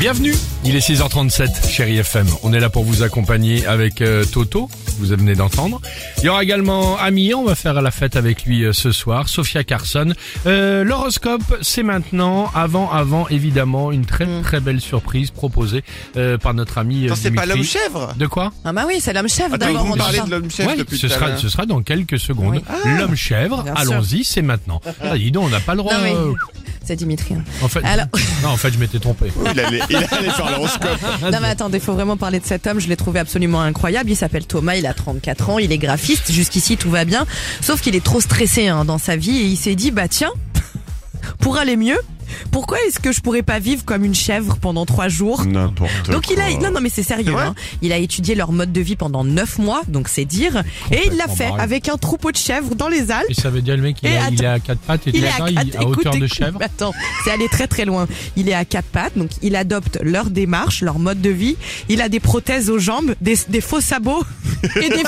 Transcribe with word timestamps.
Bienvenue, 0.00 0.32
il 0.64 0.74
est 0.76 0.78
6h37, 0.88 1.68
chérie 1.68 1.98
FM. 1.98 2.26
On 2.42 2.54
est 2.54 2.58
là 2.60 2.70
pour 2.70 2.84
vous 2.84 3.02
accompagner 3.02 3.66
avec 3.66 4.00
euh, 4.00 4.24
Toto, 4.24 4.70
vous 4.98 5.06
venez 5.06 5.34
d'entendre. 5.34 5.78
Il 6.18 6.24
y 6.24 6.28
aura 6.30 6.42
également 6.42 6.96
Ami, 6.96 7.34
on 7.34 7.44
va 7.44 7.54
faire 7.54 7.74
la 7.82 7.90
fête 7.90 8.16
avec 8.16 8.44
lui 8.44 8.64
euh, 8.64 8.72
ce 8.72 8.92
soir, 8.92 9.28
Sophia 9.28 9.62
Carson. 9.62 10.14
Euh, 10.46 10.84
L'horoscope, 10.84 11.42
c'est 11.60 11.82
maintenant, 11.82 12.50
avant, 12.54 12.90
avant, 12.90 13.28
évidemment, 13.28 13.92
une 13.92 14.06
très 14.06 14.26
très 14.42 14.60
belle 14.60 14.80
surprise 14.80 15.30
proposée 15.32 15.84
euh, 16.16 16.38
par 16.38 16.54
notre 16.54 16.78
ami 16.78 17.02
euh, 17.04 17.08
Attends, 17.08 17.16
c'est 17.22 17.30
pas 17.32 17.42
Dimitri. 17.44 17.58
l'homme 17.58 17.66
chèvre 17.66 18.14
De 18.16 18.26
quoi? 18.26 18.52
Ah 18.64 18.72
bah 18.72 18.84
oui, 18.88 19.00
c'est 19.00 19.12
l'homme 19.12 19.28
chef 19.28 19.52
Attends, 19.52 19.66
d'abord. 19.66 19.84
vous 19.84 19.92
on 19.92 19.96
parlez 19.96 20.18
entend. 20.20 20.28
de 20.28 20.34
l'homme 20.36 20.50
chèvre 20.50 20.70
Ouais, 20.70 20.76
depuis 20.78 20.96
ce 20.96 21.08
tout 21.08 21.12
à 21.12 21.16
sera, 21.16 21.28
l'heure. 21.28 21.38
ce 21.38 21.48
sera 21.50 21.66
dans 21.66 21.82
quelques 21.82 22.18
secondes. 22.18 22.62
L'homme 22.98 23.16
chèvre, 23.16 23.62
Bien 23.64 23.76
sûr. 23.76 23.92
allons-y, 23.92 24.24
c'est 24.24 24.42
maintenant. 24.42 24.80
Ah, 25.02 25.18
dis 25.18 25.30
donc, 25.30 25.44
on 25.44 25.50
n'a 25.50 25.60
pas 25.60 25.72
le 25.74 25.78
droit. 25.78 25.92
Non 25.92 26.00
mais 26.02 26.14
euh, 26.14 26.32
c'est 26.90 26.96
Dimitri. 26.96 27.34
hein. 27.34 27.44
En 27.62 27.68
fait, 27.68 27.84
Alors- 27.84 28.06
non, 28.42 28.48
en 28.48 28.56
fait, 28.56 28.72
je 28.72 28.78
m'étais 28.78 28.98
trompé. 28.98 29.30
Il 29.52 29.60
allait, 29.60 29.80
il 29.88 29.96
allait 29.96 30.30
faire 30.30 30.50
l'horoscope. 30.50 30.98
Non 31.22 31.38
mais 31.40 31.48
attendez, 31.48 31.78
faut 31.78 31.92
vraiment 31.92 32.16
parler 32.16 32.40
de 32.40 32.44
cet 32.44 32.66
homme, 32.66 32.80
je 32.80 32.88
l'ai 32.88 32.96
trouvé 32.96 33.20
absolument 33.20 33.60
incroyable. 33.60 34.10
Il 34.10 34.16
s'appelle 34.16 34.44
Thomas, 34.46 34.74
il 34.74 34.86
a 34.86 34.94
34 34.94 35.50
ans, 35.50 35.58
il 35.60 35.70
est 35.70 35.78
graphiste, 35.78 36.32
jusqu'ici 36.32 36.76
tout 36.76 36.90
va 36.90 37.04
bien. 37.04 37.26
Sauf 37.60 37.80
qu'il 37.80 37.94
est 37.94 38.04
trop 38.04 38.20
stressé 38.20 38.66
hein, 38.68 38.84
dans 38.84 38.98
sa 38.98 39.14
vie 39.16 39.38
et 39.38 39.44
il 39.44 39.56
s'est 39.56 39.76
dit, 39.76 39.90
bah 39.92 40.08
tiens, 40.08 40.32
pour 41.38 41.58
aller 41.58 41.76
mieux, 41.76 41.98
pourquoi 42.50 42.78
est-ce 42.86 42.98
que 43.00 43.12
je 43.12 43.20
pourrais 43.20 43.42
pas 43.42 43.58
vivre 43.58 43.84
comme 43.84 44.04
une 44.04 44.14
chèvre 44.14 44.56
pendant 44.60 44.86
trois 44.86 45.08
jours? 45.08 45.44
N'importe 45.44 46.10
donc 46.10 46.30
il 46.30 46.40
a 46.40 46.50
non 46.58 46.70
non 46.70 46.80
mais 46.80 46.90
c'est 46.90 47.02
sérieux 47.02 47.34
hein. 47.36 47.54
Il 47.82 47.92
a 47.92 47.96
étudié 47.98 48.34
leur 48.34 48.52
mode 48.52 48.72
de 48.72 48.80
vie 48.80 48.96
pendant 48.96 49.24
neuf 49.24 49.58
mois, 49.58 49.82
donc 49.88 50.08
c'est 50.08 50.24
dire 50.24 50.62
et 50.90 51.02
il 51.06 51.16
l'a 51.16 51.28
fait 51.28 51.48
barré. 51.48 51.62
avec 51.62 51.88
un 51.88 51.96
troupeau 51.96 52.30
de 52.32 52.36
chèvres 52.36 52.74
dans 52.74 52.88
les 52.88 53.10
Alpes. 53.10 53.26
Et 53.30 53.34
ça 53.34 53.50
veut 53.50 53.62
dire 53.62 53.76
le 53.76 53.82
mec, 53.82 53.96
il, 54.02 54.08
a- 54.08 54.28
il 54.30 54.42
est 54.42 54.46
à 54.46 54.58
quatre 54.60 54.80
pattes 54.80 55.06
et 55.06 55.10
Il 55.14 55.24
est 55.24 55.28
à, 55.28 55.44
hauteur 55.86 56.14
écoute, 56.14 56.20
de 56.20 56.26
chèvre. 56.26 56.58
Attends, 56.62 56.92
c'est 57.24 57.30
allé 57.30 57.48
très 57.48 57.66
très 57.66 57.84
loin. 57.84 58.06
Il 58.36 58.48
est 58.48 58.54
à 58.54 58.64
quatre 58.64 58.88
pattes, 58.88 59.16
donc 59.16 59.30
il 59.42 59.56
adopte 59.56 59.98
leur 60.02 60.30
démarche, 60.30 60.82
leur 60.82 60.98
mode 60.98 61.20
de 61.20 61.30
vie. 61.30 61.56
Il 61.88 62.02
a 62.02 62.08
des 62.08 62.20
prothèses 62.20 62.70
aux 62.70 62.78
jambes, 62.78 63.14
des, 63.20 63.38
des 63.48 63.60
faux 63.60 63.80
sabots 63.80 64.22
et 64.76 64.88
des, 64.88 65.02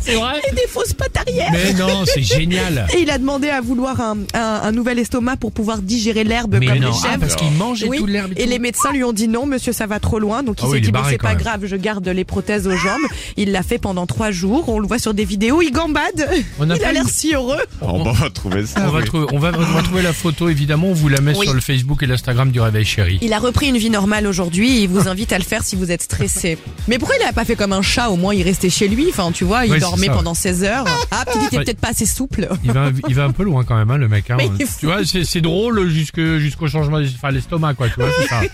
c'est 0.00 0.14
vrai 0.14 0.40
et 0.50 0.54
des 0.54 0.66
fausses 0.68 0.94
pattes 0.94 1.16
arrière. 1.16 1.50
Mais 1.52 1.72
non, 1.74 2.04
c'est 2.06 2.22
génial. 2.22 2.86
Et 2.94 3.00
il 3.02 3.10
a 3.10 3.18
demandé 3.18 3.48
à 3.48 3.60
vouloir 3.60 4.00
un, 4.00 4.18
un- 4.34 4.38
un 4.42 4.72
nouvel 4.72 4.98
estomac 4.98 5.36
pour 5.36 5.52
pouvoir 5.52 5.78
digérer 5.82 6.24
l'herbe 6.24 6.52
comme 6.54 6.64
non, 6.64 6.74
les 6.74 6.96
ah, 7.04 7.06
chèvres. 7.08 7.20
parce 7.20 7.36
qu'il 7.36 7.50
mange 7.52 7.82
et 7.82 7.88
Oui, 7.88 7.98
tout 7.98 8.06
l'herbe 8.06 8.32
et 8.36 8.46
les 8.46 8.58
médecins 8.58 8.92
lui 8.92 9.04
ont 9.04 9.12
dit 9.12 9.28
non, 9.28 9.46
monsieur, 9.46 9.72
ça 9.72 9.86
va 9.86 10.00
trop 10.00 10.18
loin. 10.18 10.42
Donc 10.42 10.56
il 10.60 10.66
Ah 10.68 10.72
s'est 10.72 10.80
dit 10.80 10.92
bon, 10.92 11.00
c'est 11.08 11.18
pas 11.18 11.30
même. 11.30 11.38
grave, 11.38 11.66
je 11.66 11.76
garde 11.76 12.06
les 12.08 12.24
prothèses 12.24 12.66
aux 12.66 12.76
jambes. 12.76 13.00
Il 13.36 13.52
l'a 13.52 13.62
fait 13.62 13.78
pendant 13.78 14.06
trois 14.06 14.30
jours. 14.30 14.68
On 14.68 14.78
le 14.78 14.86
voit 14.86 14.98
sur 14.98 15.14
des 15.14 15.24
vidéos, 15.24 15.62
il 15.62 15.70
gambade. 15.72 16.28
On 16.58 16.68
a 16.70 16.76
il 16.76 16.84
a 16.84 16.92
l'air 16.92 17.08
si 17.08 17.34
heureux. 17.34 17.60
On 17.80 18.02
va 18.12 18.30
trouver 18.30 18.66
ça. 18.66 18.84
On 18.86 18.90
va, 18.90 19.02
trouver, 19.02 19.26
on, 19.32 19.38
va, 19.38 19.52
on 19.56 19.60
va 19.60 19.82
trouver 19.82 20.02
la 20.02 20.12
photo, 20.12 20.48
évidemment, 20.48 20.88
on 20.88 20.94
vous 20.94 21.08
la 21.08 21.20
met 21.20 21.36
Oui. 21.36 21.46
sur 21.46 21.54
le 21.54 21.60
Facebook 21.60 22.02
et 22.02 22.06
l'Instagram 22.06 22.50
du 22.50 22.60
Réveil 22.60 22.84
Chéri. 22.84 23.18
Il 23.22 23.32
a 23.32 23.38
repris 23.38 23.68
une 23.68 23.76
vie 23.78 23.90
normale 23.90 24.26
aujourd'hui 24.26 24.78
et 24.78 24.82
il 24.82 24.88
vous 24.88 25.08
invite 25.08 25.32
à 25.32 25.38
le 25.38 25.44
faire 25.44 25.62
si 25.64 25.76
vous 25.76 25.90
êtes 25.90 26.02
stressé. 26.02 26.58
Mais 26.88 26.98
pourquoi 26.98 27.16
il 27.20 27.26
a 27.26 27.32
pas 27.32 27.44
fait 27.44 27.56
comme 27.56 27.72
un 27.72 27.82
chat? 27.82 28.08
Au 28.10 28.16
moins, 28.16 28.34
il 28.34 28.42
restait 28.42 28.70
chez 28.70 28.88
lui. 28.88 29.06
Enfin, 29.08 29.30
tu 29.32 29.44
vois, 29.44 29.66
il 29.66 29.78
dormait 29.78 30.08
pendant 30.08 30.34
16 30.34 30.64
heures. 30.64 30.84
Ah, 31.10 31.24
peut-être 31.24 31.38
il 31.42 31.46
était 31.46 31.64
peut-être 31.64 31.78
pas 31.80 31.88
assez 31.90 32.06
souple. 32.06 32.48
Il 32.64 32.72
va, 32.72 32.90
il 33.08 33.14
va 33.14 33.24
un 33.24 33.32
peu 33.32 33.42
loin 33.44 33.64
quand 33.64 33.76
même, 33.76 33.90
hein, 33.90 33.98
le 33.98 34.08
mec. 34.08 34.30
Hein. 34.40 34.64
Tu 34.78 34.86
vois, 34.86 35.04
c'est 35.04 35.24
c'est 35.24 35.40
drôle 35.40 35.88
jusque- 35.88 36.36
jusqu'au 36.38 36.68
changement, 36.68 36.98
enfin 36.98 37.30
l'estomac, 37.30 37.74
quoi. 37.74 37.88
Tu 37.88 37.94
vois, 38.00 38.08
c'est 38.20 38.28
ça. 38.28 38.40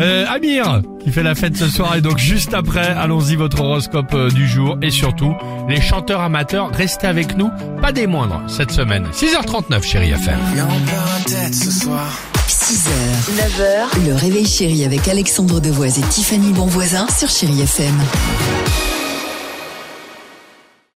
Euh, 0.00 0.24
Amir, 0.28 0.82
qui 1.04 1.10
fait 1.12 1.22
la 1.22 1.34
fête 1.34 1.56
ce 1.56 1.68
soir, 1.68 1.94
et 1.96 2.00
donc 2.00 2.18
juste 2.18 2.52
après, 2.54 2.86
allons-y 2.88 3.36
votre 3.36 3.60
horoscope 3.60 4.12
euh, 4.14 4.28
du 4.30 4.48
jour 4.48 4.76
et 4.82 4.90
surtout 4.90 5.34
les 5.68 5.80
chanteurs 5.80 6.20
amateurs, 6.20 6.70
restez 6.72 7.06
avec 7.06 7.36
nous, 7.36 7.50
pas 7.80 7.92
des 7.92 8.06
moindres 8.06 8.42
cette 8.48 8.70
semaine. 8.72 9.06
6h39, 9.12 9.82
chérie 9.84 10.10
FM. 10.10 10.38
6h, 12.48 12.88
9h, 13.36 14.06
le 14.06 14.14
réveil 14.14 14.46
chéri 14.46 14.84
avec 14.84 15.06
Alexandre 15.08 15.60
Devoise 15.60 15.98
et 15.98 16.02
Tiffany 16.02 16.52
Bonvoisin 16.52 17.06
sur 17.16 17.28
Chéri 17.28 17.60
FM. 17.62 17.94